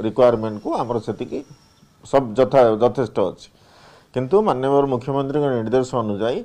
ରିକ୍ୱାରମେଣ୍ଟକୁ 0.06 0.70
ଆମର 0.82 0.98
ସେତିକି 1.08 1.40
ସବ୍ 2.12 2.28
ଯଥା 2.40 2.60
ଯଥେଷ୍ଟ 2.84 3.18
ଅଛି 3.32 3.48
କିନ୍ତୁ 4.16 4.36
ମାନ୍ୟବର 4.50 4.84
ମୁଖ୍ୟମନ୍ତ୍ରୀଙ୍କ 4.94 5.46
ନିର୍ଦ୍ଦେଶ 5.58 5.90
ଅନୁଯାୟୀ 6.04 6.38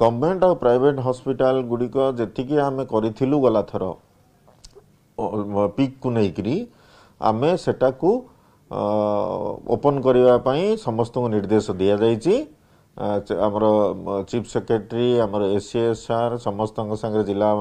ଗଭର୍ଣ୍ଣମେଣ୍ଟ 0.00 0.42
ଆଉ 0.48 0.54
ପ୍ରାଇଭେଟ୍ 0.64 0.98
ହସ୍ପିଟାଲ 1.08 1.54
ଗୁଡ଼ିକ 1.72 1.96
ଯେତିକି 2.20 2.56
ଆମେ 2.68 2.82
କରିଥିଲୁ 2.94 3.36
ଗଲାଥର 3.46 3.84
पिक 5.18 5.46
ब 5.56 5.66
पिकु 5.76 6.10
नै 6.14 6.24
गिरी 6.38 6.54
आमे 7.30 7.50
सेटा 7.64 7.88
ओपन 9.74 9.98
करबा 10.06 10.36
पई 10.48 10.74
समस्त 10.84 11.12
को 11.16 11.28
दिया 11.82 11.96
जाय 12.04 12.16
छी 12.24 12.36
चीफ 14.32 14.44
सेक्रेटरी 14.54 15.06
हमरो 15.18 15.46
एसीएस 15.58 16.06
आर 16.18 16.36
समस्त 16.46 16.74
को 16.90 16.96
संगे 17.04 17.22
जिला 17.30 17.52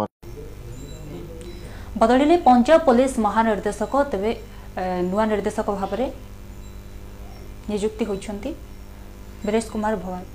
बदडले 2.04 2.38
पंजाब 2.50 2.82
पुलिस 2.90 3.18
महानिर्देशक 3.28 3.96
तबे 4.16 4.36
नुवा 5.10 5.26
निर्देशक 5.34 5.70
भाबरे 5.84 6.12
नियुक्त 7.70 8.08
होई 8.12 8.18
छथि 8.28 8.56
कुमार 9.74 9.96
भवन 10.06 10.33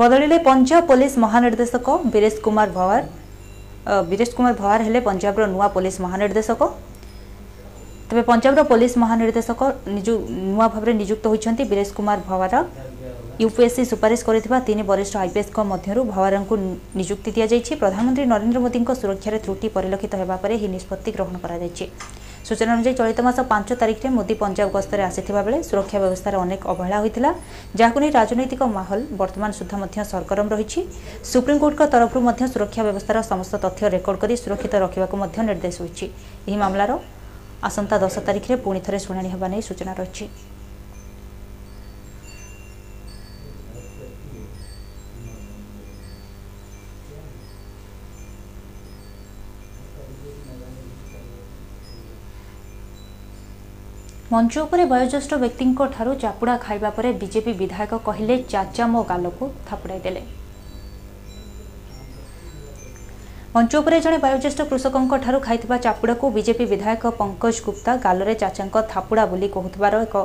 ବଦଳିଲେ 0.00 0.36
ପଞ୍ଜାବ 0.48 0.80
ପୋଲିସ 0.90 1.12
ମହାନିର୍ଦ୍ଦେଶକ 1.22 1.88
ବିରେଶ 2.12 2.36
କୁମାର 2.44 2.68
ଭୱାର 2.78 3.02
ବିରେଶ 4.10 4.30
କୁମାର 4.38 4.54
ଭୱାର 4.62 4.80
ହେଲେ 4.86 5.00
ପଞ୍ଜାବର 5.08 5.44
ନୂଆ 5.54 5.66
ପୋଲିସ 5.74 5.96
ମହାନିର୍ଦ୍ଦେଶକ 6.04 6.62
ତେବେ 8.10 8.22
ପଞ୍ଜାବର 8.30 8.60
ପୋଲିସ 8.70 8.92
ମହାନିର୍ଦ୍ଦେଶକ 9.02 9.60
ନୂଆ 10.54 10.66
ଭାବରେ 10.74 10.92
ନିଯୁକ୍ତ 11.02 11.24
ହୋଇଛନ୍ତି 11.32 11.62
ବିରେଶ 11.72 11.88
କୁମାର 11.98 12.18
ଭୱାର 12.30 12.62
ୟୁପିଏସ୍ସି 13.44 13.82
ସୁପାରିଶ 13.92 14.20
କରିଥିବା 14.28 14.56
ତିନି 14.68 14.82
ବରିଷ୍ଠ 14.90 15.14
ଆଇପିଏସ୍ଙ୍କ 15.22 15.58
ମଧ୍ୟରୁ 15.72 16.00
ଭୱାରଙ୍କୁ 16.14 16.54
ନିଯୁକ୍ତି 17.00 17.28
ଦିଆଯାଇଛି 17.36 17.72
ପ୍ରଧାନମନ୍ତ୍ରୀ 17.82 18.24
ନରେନ୍ଦ୍ର 18.32 18.58
ମୋଦିଙ୍କ 18.64 18.90
ସୁରକ୍ଷାରେ 19.02 19.38
ତ୍ରୁଟି 19.44 19.66
ପରିଲକ୍ଷିତ 19.76 20.14
ହେବା 20.22 20.36
ପରେ 20.42 20.52
ଏହି 20.58 20.66
ନିଷ୍ପତ୍ତି 20.76 21.10
ଗ୍ରହଣ 21.16 21.34
କରାଯାଇଛି 21.44 21.84
ସୂଚନା 22.50 22.72
ଅନୁଯାୟୀ 22.76 22.92
ଚଳିତ 22.98 23.20
ମାସ 23.24 23.38
ପାଞ୍ଚ 23.50 23.72
ତାରିଖରେ 23.80 24.08
ମୋଦି 24.14 24.34
ପଞ୍ଜାବ 24.42 24.66
ଗସ୍ତରେ 24.76 25.02
ଆସିଥିବା 25.10 25.40
ବେଳେ 25.48 25.58
ସୁରକ୍ଷା 25.68 25.98
ବ୍ୟବସ୍ଥାରେ 26.04 26.36
ଅନେକ 26.44 26.62
ଅବହେଳା 26.72 26.98
ହୋଇଥିଲା 27.04 27.30
ଯାହାକୁ 27.80 27.98
ନେଇ 28.04 28.10
ରାଜନୈତିକ 28.18 28.60
ମାହୋଲ 28.74 29.00
ବର୍ତ୍ତମାନ 29.20 29.50
ସୁଦ୍ଧା 29.60 29.76
ମଧ୍ୟ 29.82 29.96
ସରଗରମ 30.12 30.46
ରହିଛି 30.54 30.80
ସୁପ୍ରିମକୋର୍ଟଙ୍କ 31.32 31.82
ତରଫରୁ 31.94 32.18
ମଧ୍ୟ 32.30 32.42
ସୁରକ୍ଷା 32.54 32.82
ବ୍ୟବସ୍ଥାର 32.88 33.18
ସମସ୍ତ 33.30 33.54
ତଥ୍ୟ 33.66 33.82
ରେକର୍ଡ 33.96 34.16
କରି 34.24 34.34
ସୁରକ୍ଷିତ 34.44 34.74
ରଖିବାକୁ 34.86 35.14
ମଧ୍ୟ 35.24 35.38
ନିର୍ଦ୍ଦେଶ 35.50 35.76
ହୋଇଛି 35.84 36.06
ଏହି 36.48 36.56
ମାମଲାର 36.64 36.90
ଆସନ୍ତା 37.68 37.96
ଦଶ 38.04 38.14
ତାରିଖରେ 38.28 38.54
ପୁଣି 38.66 38.80
ଥରେ 38.86 38.98
ଶୁଣାଣି 39.06 39.28
ହେବା 39.34 39.46
ନେଇ 39.54 39.62
ସୂଚନା 39.68 39.92
ରହିଛି 40.00 40.24
ମଞ୍ଚ 54.32 54.56
ଉପରେ 54.64 54.82
ବୟୋଜ୍ୟେଷ୍ଠ 54.90 55.36
ବ୍ୟକ୍ତିଙ୍କ 55.42 55.78
ଠାରୁ 55.94 56.10
ଚାପୁଡ଼ା 56.24 56.54
ଖାଇବା 56.64 56.90
ପରେ 56.96 57.08
ବିଜେପି 57.22 57.52
ବିଧାୟକ 57.60 57.92
କହିଲେ 58.08 58.34
ଚାଚା 58.52 58.84
ମୋ 58.92 59.00
ଗାଲକୁ 59.12 59.44
ଥାପୁଡ଼ାଇ 59.68 60.00
ଦେଲେ 60.04 60.22
ମଞ୍ଚ 63.54 63.72
ଉପରେ 63.80 63.96
ଜଣେ 64.04 64.18
ବୟୋଜ୍ୟେଷ୍ଠ 64.24 64.60
କୃଷକଙ୍କ 64.70 65.12
ଠାରୁ 65.24 65.38
ଖାଇଥିବା 65.46 65.76
ଚାପୁଡ଼ାକୁ 65.86 66.26
ବିଜେପି 66.36 66.64
ବିଧାୟକ 66.72 67.04
ପଙ୍କଜ 67.20 67.56
ଗୁପ୍ତା 67.68 67.92
ଗାଲରେ 68.04 68.34
ଚାଚାଙ୍କ 68.42 68.74
ଥାପୁଡ଼ା 68.92 69.24
ବୋଲି 69.32 69.48
କହୁଥିବାର 69.56 69.94
ଏକ 70.06 70.16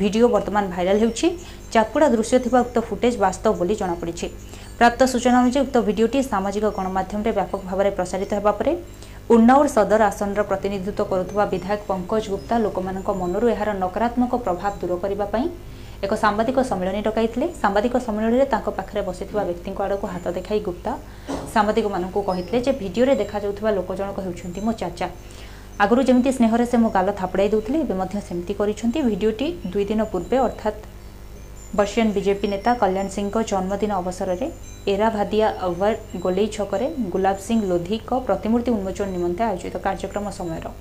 ଭିଡ଼ିଓ 0.00 0.24
ବର୍ତ୍ତମାନ 0.34 0.64
ଭାଇରାଲ୍ 0.74 1.00
ହେଉଛି 1.04 1.26
ଚାପୁଡ଼ା 1.74 2.06
ଦୃଶ୍ୟ 2.16 2.36
ଥିବା 2.44 2.58
ଉକ୍ତ 2.66 2.76
ଫୁଟେଜ୍ 2.88 3.16
ବାସ୍ତବ 3.24 3.50
ବୋଲି 3.60 3.74
ଜଣାପଡ଼ିଛି 3.82 4.26
ପ୍ରାପ୍ତ 4.78 5.00
ସୂଚନା 5.12 5.36
ଅନୁଯାୟୀ 5.42 5.60
ଉକ୍ତ 5.66 5.76
ଭିଡ଼ିଓଟି 5.88 6.18
ସାମାଜିକ 6.32 6.64
ଗଣମାଧ୍ୟମରେ 6.78 7.32
ବ୍ୟାପକ 7.38 7.60
ଭାବରେ 7.70 7.90
ପ୍ରସାରିତ 7.98 8.30
ହେବା 8.38 8.52
ପରେ 8.60 8.72
ଉନ୍ନାଉର 9.34 9.66
ସଦର 9.74 10.00
ଆସନର 10.12 10.42
ପ୍ରତିନିଧିତ୍ୱ 10.48 11.04
କରୁଥିବା 11.10 11.44
ବିଧାୟକ 11.52 11.82
ପଙ୍କଜ 11.90 12.24
ଗୁପ୍ତା 12.32 12.54
ଲୋକମାନଙ୍କ 12.64 13.10
ମନରୁ 13.20 13.46
ଏହାର 13.52 13.70
ନକାରାତ୍ମକ 13.82 14.32
ପ୍ରଭାବ 14.46 14.72
ଦୂର 14.80 14.96
କରିବା 15.04 15.26
ପାଇଁ 15.34 15.46
ଏକ 16.06 16.12
ସାମ୍ବାଦିକ 16.22 16.58
ସମ୍ମିଳନୀ 16.70 17.00
ଡକାଇଥିଲେ 17.06 17.46
ସାମ୍ବାଦିକ 17.62 17.94
ସମ୍ମିଳନୀରେ 18.06 18.46
ତାଙ୍କ 18.54 18.68
ପାଖରେ 18.78 19.00
ବସିଥିବା 19.08 19.42
ବ୍ୟକ୍ତିଙ୍କ 19.50 19.78
ଆଡ଼କୁ 19.86 20.06
ହାତ 20.14 20.26
ଦେଖାଇ 20.38 20.60
ଗୁପ୍ତା 20.68 20.92
ସାମ୍ବାଦିକମାନଙ୍କୁ 21.54 22.20
କହିଥିଲେ 22.28 22.58
ଯେ 22.66 22.72
ଭିଡ଼ିଓରେ 22.82 23.14
ଦେଖାଯାଉଥିବା 23.22 23.70
ଲୋକ 23.78 23.98
ଜଣକ 24.00 24.18
ହେଉଛନ୍ତି 24.26 24.60
ମୋ 24.66 24.72
ଚାଚା 24.82 25.06
ଆଗରୁ 25.84 26.00
ଯେମିତି 26.10 26.30
ସ୍ନେହରେ 26.38 26.64
ସେ 26.72 26.76
ମୋ 26.84 26.88
ଗାଲ 26.98 27.08
ଥାପଡ଼ାଇ 27.20 27.48
ଦେଉଥିଲେ 27.54 27.78
ଏବେ 27.84 27.94
ମଧ୍ୟ 28.02 28.16
ସେମିତି 28.28 28.52
କରିଛନ୍ତି 28.60 28.98
ଭିଡ଼ିଓଟି 29.10 29.46
ଦୁଇ 29.72 29.84
ଦିନ 29.92 30.00
ପୂର୍ବେ 30.14 30.36
ଅର୍ଥାତ୍ 30.46 30.80
बीजेपी 31.76 32.48
नेता 32.48 32.72
कल्याण 32.80 33.08
सिंह 33.10 33.30
जन्मदिन 33.48 33.90
अवसर 33.92 34.30
में 34.40 34.52
एराभादिया 34.94 35.48
अवर 35.68 35.94
गोलई 36.22 36.46
छक 36.56 36.70
गुलाब 37.12 37.36
सिंह 37.44 37.60
लोधी 37.68 37.98
ପ୍ରତିମୂର୍ତ୍ତି 38.08 38.70
ଉନ୍ମୋଚନ 38.76 39.06
ନିମନ୍ତେ 39.14 39.44
ଆୟୋଜିତ 39.50 39.76
କାର୍ଯ୍ୟକ୍ରମ 39.86 40.32
ସମୟର 40.38 40.72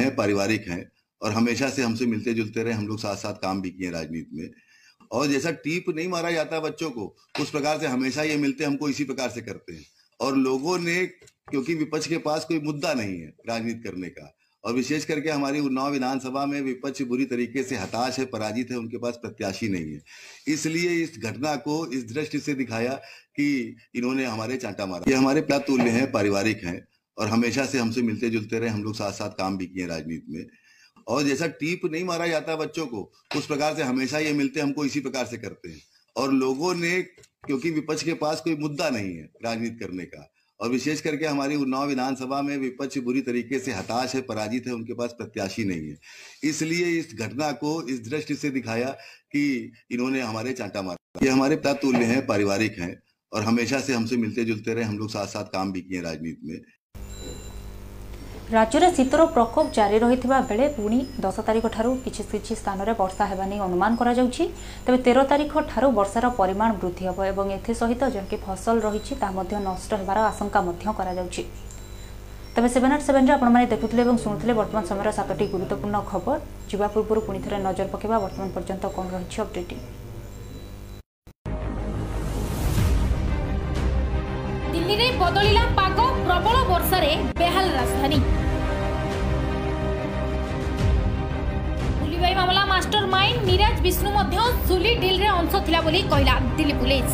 हैं 0.00 0.14
पारिवारिक 0.20 0.68
है 0.68 0.78
और 1.22 1.32
हमेशा 1.38 1.68
से 1.76 1.82
हमसे 1.82 2.06
मिलते 2.12 2.32
जुलते 2.40 2.62
रहे 2.62 2.72
हम 2.74 2.86
लोग 2.90 2.98
साथ 3.06 3.16
साथ 3.22 3.40
काम 3.46 3.60
भी 3.62 3.70
किए 3.80 3.90
राजनीति 3.96 4.42
में 4.42 4.48
और 5.18 5.26
जैसा 5.32 5.50
टीप 5.66 5.88
नहीं 5.96 6.08
मारा 6.12 6.30
जाता 6.36 6.60
बच्चों 6.66 6.90
को 6.98 7.06
उस 7.46 7.50
प्रकार 7.56 7.78
से 7.80 7.86
हमेशा 7.96 8.22
ये 8.28 8.36
मिलते 8.44 8.64
हमको 8.64 8.88
इसी 8.94 9.04
प्रकार 9.10 9.30
से 9.38 9.42
करते 9.48 9.72
हैं 9.80 9.84
और 10.28 10.36
लोगों 10.46 10.78
ने 10.86 10.96
क्योंकि 11.50 11.74
विपक्ष 11.82 12.06
के 12.14 12.18
पास 12.28 12.44
कोई 12.52 12.60
मुद्दा 12.70 12.94
नहीं 13.02 13.18
है 13.20 13.32
राजनीति 13.50 13.88
करने 13.88 14.08
का 14.20 14.30
और 14.64 14.74
विशेष 14.74 15.04
करके 15.04 15.30
हमारी 15.30 15.60
उन्नाव 15.60 15.90
विधानसभा 15.92 16.44
में 16.46 16.60
विपक्ष 16.62 17.02
बुरी 17.12 17.24
तरीके 17.30 17.62
से 17.70 17.76
हताश 17.76 18.18
है 18.18 18.24
पराजित 18.34 18.70
है 18.70 18.76
उनके 18.78 18.98
पास 19.04 19.16
प्रत्याशी 19.22 19.68
नहीं 19.68 19.92
है 19.92 20.00
इसलिए 20.54 20.94
इस 21.02 21.18
घटना 21.30 21.54
को 21.64 21.74
इस 21.98 22.04
दृष्टि 22.12 22.38
से 22.40 22.54
दिखाया 22.54 22.92
कि 23.36 23.46
इन्होंने 23.96 24.24
हमारे 24.24 24.56
चांटा 24.64 24.86
मारा 24.86 25.10
ये 25.10 25.16
हमारे 25.16 25.40
प्लातुल्य 25.50 25.88
हैं 25.96 26.10
पारिवारिक 26.12 26.64
हैं 26.64 26.80
और 27.20 27.28
हमेशा 27.28 27.64
से 27.72 27.78
हमसे 27.78 28.02
मिलते 28.02 28.28
जुलते 28.36 28.58
रहे 28.58 28.68
हम 28.70 28.82
लोग 28.84 28.94
साथ 28.96 29.12
साथ 29.12 29.30
काम 29.38 29.56
भी 29.58 29.66
किए 29.66 29.86
राजनीति 29.86 30.38
में 30.38 30.44
और 31.14 31.22
जैसा 31.24 31.46
टीप 31.62 31.80
नहीं 31.90 32.04
मारा 32.04 32.26
जाता 32.26 32.56
बच्चों 32.56 32.86
को 32.86 33.10
उस 33.36 33.46
प्रकार 33.46 33.74
से 33.76 33.82
हमेशा 33.82 34.18
ये 34.18 34.32
मिलते 34.42 34.60
हमको 34.60 34.84
इसी 34.84 35.00
प्रकार 35.08 35.24
से 35.26 35.36
करते 35.44 35.68
हैं 35.70 35.80
और 36.22 36.32
लोगों 36.32 36.74
ने 36.74 37.00
क्योंकि 37.46 37.70
विपक्ष 37.78 38.02
के 38.04 38.12
पास 38.24 38.40
कोई 38.40 38.54
मुद्दा 38.56 38.90
नहीं 38.96 39.14
है 39.16 39.28
राजनीति 39.44 39.76
करने 39.84 40.04
का 40.14 40.28
और 40.62 40.68
विशेष 40.70 41.00
करके 41.00 41.26
हमारी 41.26 41.54
उन्नाव 41.56 41.86
विधानसभा 41.88 42.40
में 42.48 42.56
विपक्ष 42.56 42.98
बुरी 43.06 43.20
तरीके 43.28 43.58
से 43.60 43.72
हताश 43.72 44.14
है 44.14 44.20
पराजित 44.28 44.66
है 44.66 44.72
उनके 44.74 44.94
पास 45.00 45.14
प्रत्याशी 45.18 45.64
नहीं 45.70 45.88
है 45.88 45.96
इसलिए 46.50 46.90
इस 46.98 47.14
घटना 47.26 47.50
को 47.62 47.70
इस 47.94 48.00
दृष्टि 48.08 48.34
से 48.42 48.50
दिखाया 48.58 48.90
कि 49.34 49.42
इन्होंने 49.98 50.20
हमारे 50.20 50.52
चांटा 50.60 50.82
मारा 50.90 51.24
ये 51.24 51.30
हमारे 51.32 51.56
पिता 51.56 51.72
तुल्य 51.82 52.04
हैं 52.12 52.24
पारिवारिक 52.26 52.78
हैं 52.80 52.94
और 53.34 53.42
हमेशा 53.42 53.80
से 53.88 53.94
हमसे 53.94 54.16
मिलते 54.26 54.44
जुलते 54.52 54.74
रहे 54.74 54.84
हम 54.84 54.98
लोग 54.98 55.10
साथ 55.16 55.26
साथ 55.36 55.52
काम 55.58 55.72
भी 55.72 55.80
किए 55.90 56.00
राजनीति 56.08 56.52
में 56.52 56.60
ରାଜ୍ୟରେ 58.56 58.88
ଶୀତର 58.96 59.22
ପ୍ରକୋପ 59.34 59.66
ଜାରି 59.76 59.98
ରହିଥିବା 60.04 60.38
ବେଳେ 60.48 60.64
ପୁଣି 60.78 60.98
ଦଶ 61.24 61.44
ତାରିଖଠାରୁ 61.48 61.90
କିଛି 62.04 62.22
କିଛି 62.32 62.52
ସ୍ଥାନରେ 62.60 62.92
ବର୍ଷା 63.00 63.24
ହେବା 63.30 63.44
ନେଇ 63.52 63.60
ଅନୁମାନ 63.66 63.92
କରାଯାଉଛି 64.00 64.44
ତେବେ 64.86 64.98
ତେର 65.06 65.22
ତାରିଖଠାରୁ 65.32 65.86
ବର୍ଷାର 65.98 66.26
ପରିମାଣ 66.40 66.70
ବୃଦ୍ଧି 66.80 67.02
ହେବ 67.08 67.18
ଏବଂ 67.32 67.46
ଏଥିସହିତ 67.56 68.02
ଯେଉଁକି 68.16 68.36
ଫସଲ 68.46 68.76
ରହିଛି 68.86 69.12
ତାହା 69.22 69.32
ମଧ୍ୟ 69.38 69.52
ନଷ୍ଟ 69.68 69.90
ହେବାର 70.00 70.18
ଆଶଙ୍କା 70.30 70.58
ମଧ୍ୟ 70.68 70.84
କରାଯାଉଛି 70.98 71.42
ତେବେ 72.54 72.68
ସେଭେନ୍ 72.74 72.92
ଆଟ୍ 72.96 73.04
ସେଭେନ୍ରେ 73.08 73.32
ଆପଣମାନେ 73.36 73.66
ଦେଖୁଥିଲେ 73.72 74.02
ଏବଂ 74.06 74.16
ଶୁଣୁଥିଲେ 74.24 74.52
ବର୍ତ୍ତମାନ 74.60 74.84
ସମୟର 74.92 75.12
ସାତଟି 75.18 75.44
ଗୁରୁତ୍ୱପୂର୍ଣ୍ଣ 75.54 75.98
ଖବର 76.10 76.36
ଯିବା 76.70 76.86
ପୂର୍ବରୁ 76.94 77.20
ପୁଣିଥରେ 77.30 77.56
ନଜର 77.68 77.86
ପକାଇବା 77.94 78.16
ବର୍ତ୍ତମାନ 78.24 78.48
ପର୍ଯ୍ୟନ୍ତ 78.56 78.84
କ'ଣ 78.96 79.06
ରହିଛି 79.16 79.38
ଅପଡେଟ୍ 79.44 79.72
ଦିଲ୍ଲୀରେ 84.74 85.06
ବଦଳିଲା 85.22 85.64
ପାଗ 85.80 85.96
ପ୍ରବଳ 86.28 86.56
ବର୍ଷାରେ 86.72 87.10
ବେହାଲ 87.40 87.66
ରାଜଧାନୀ 87.80 88.18
এই 92.32 92.38
মামলা 92.44 92.62
মাস্টর 92.72 93.04
মাইন্ড 93.16 93.38
নিরাজ 93.48 93.76
বিষ্ণু 93.84 94.10
মধ্য 94.18 94.34
সুলি 94.66 94.92
ডিলরে 95.02 95.28
অংশ 95.38 95.52
লা 95.72 95.80
বলে 95.86 96.00
কহিলা 96.12 96.34
দিল্লি 96.56 96.74
পুলিশ 96.82 97.06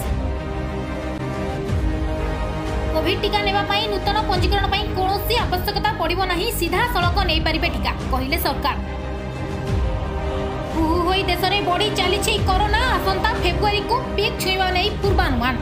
কোভিড 2.92 3.18
টিকা 3.22 3.40
নেওয়া 3.46 3.62
নূতন 3.92 4.16
পঞ্জীকরণ 4.30 4.66
কৌশি 4.96 5.34
আবশ্যকতা 5.46 5.90
পড়ব 6.00 6.20
না 6.30 6.34
সিধাসলখ 6.58 7.14
নেই 7.30 7.40
পারে 7.44 7.58
টিকা 7.74 7.92
কহিলেন 8.12 8.40
সরকার 8.46 8.76
হু 10.72 10.82
হু 10.92 10.96
হয়ে 11.06 11.22
দেশের 11.30 11.52
বড়ি 11.70 11.88
চালছে 11.98 12.32
করোনা 12.48 12.80
আসন্তা 12.96 13.30
ফেব্রুয়ারি 13.42 13.80
কু 13.90 13.96
পিক 14.16 14.32
ছুঁবা 14.42 14.68
নেই 14.76 14.88
পূর্বানুমান 15.00 15.54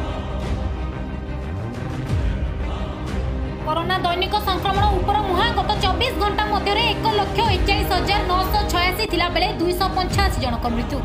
କରୋନା 3.76 3.96
ଦୈନିକ 4.04 4.36
ସଂକ୍ରମଣ 4.48 4.84
ଉପର 4.98 5.16
ମୁହାଁ 5.24 5.48
ଗତ 5.56 5.72
ଚବିଶ 5.82 6.12
ଘଣ୍ଟା 6.20 6.44
ମଧ୍ୟରେ 6.52 6.82
ଏକ 6.92 7.06
ଲକ୍ଷ 7.18 7.38
ଏକଚାଳିଶ 7.56 7.90
ହଜାର 7.98 8.20
ନଅଶହ 8.30 8.60
ଛୟାଅଶୀ 8.72 9.04
ଥିଲାବେଳେ 9.14 9.48
ଦୁଇଶହ 9.58 9.88
ପଞ୍ଚାଅଶୀ 9.96 10.38
ଜଣଙ୍କ 10.44 10.66
ମୃତ୍ୟୁ 10.76 10.98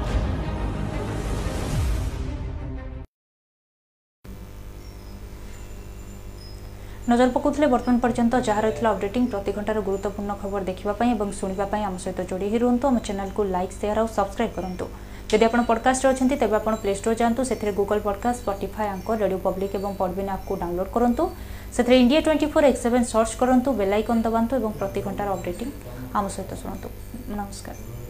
ନଜର 7.09 7.29
ପକାଉଥିଲେ 7.35 7.67
ବର୍ତ୍ତମାନ 7.73 7.97
ପର୍ଯ୍ୟନ୍ତ 8.05 8.33
ଯାହା 8.47 8.59
ରହିଥିଲା 8.65 8.89
ଅପଡେଟିଂ 8.93 9.23
ପ୍ରତି 9.33 9.51
ଘଣ୍ଟାର 9.57 9.77
ଗୁରୁତ୍ୱପୂର୍ଣ୍ଣ 9.89 10.31
ଖବର 10.43 10.61
ଦେଖିବା 10.69 10.93
ପାଇଁ 10.99 11.09
ଏବଂ 11.15 11.29
ଶୁଣିବା 11.39 11.65
ପାଇଁ 11.73 11.83
ଆମ 11.89 11.95
ସହିତ 12.05 12.19
ଯୋଡ଼ି 12.31 12.47
ହୋଇ 12.53 12.61
ରୁହନ୍ତୁ 12.65 12.85
ଆମ 12.91 12.97
ଚ୍ୟାନେଲକୁ 13.07 13.41
ଲାଇକ୍ 13.55 13.73
ସେୟାର 13.81 13.97
ଆଉ 14.03 14.07
ସବସ୍କ୍ରାଇବ୍ 14.17 14.53
କରନ୍ତୁ 14.59 14.85
ଯଦି 15.31 15.45
ଆପଣ 15.47 15.61
ପଡ଼କାଷ୍ଟରେ 15.71 16.07
ଅଛନ୍ତି 16.13 16.35
ତେବେ 16.41 16.55
ଆପଣ 16.61 16.73
ପ୍ଲେ 16.83 16.91
ଷ୍ଟୋର 16.99 17.13
ଯାଆନ୍ତୁ 17.21 17.41
ସେଥିରେ 17.49 17.71
Google 17.79 17.99
podcast 18.07 18.39
Spotify 18.43 18.87
anchor 18.95 19.15
radio 19.23 19.39
public 19.47 19.73
ଏବଂ 19.79 19.91
ପଡ଼ବିନ୍ 20.01 20.29
ଆପ୍କୁ 20.37 20.53
ଡାଉନଲୋଡ୍ 20.63 20.89
କରନ୍ତୁ 20.95 21.25
ସେଥିରେ 21.77 21.97
India 22.01 22.19
twenty 22.23 22.47
four 22.53 22.65
x 22.69 22.81
seven 22.87 23.07
search 23.11 23.39
କରନ୍ତୁ 23.43 23.73
ବେଲାଇକନ୍ 23.81 24.23
ଦବାନ୍ତୁ 24.27 24.59
ଏବଂ 24.61 24.75
ପ୍ରତି 24.83 25.05
ଘଣ୍ଟାର 25.07 25.37
ଅପଡ଼େଟିଂ 25.37 25.69
ଆମ 26.19 26.25
ସହିତ 26.37 26.61
ଶୁଣନ୍ତୁ 26.63 26.93
ନମସ୍କାର 27.39 28.00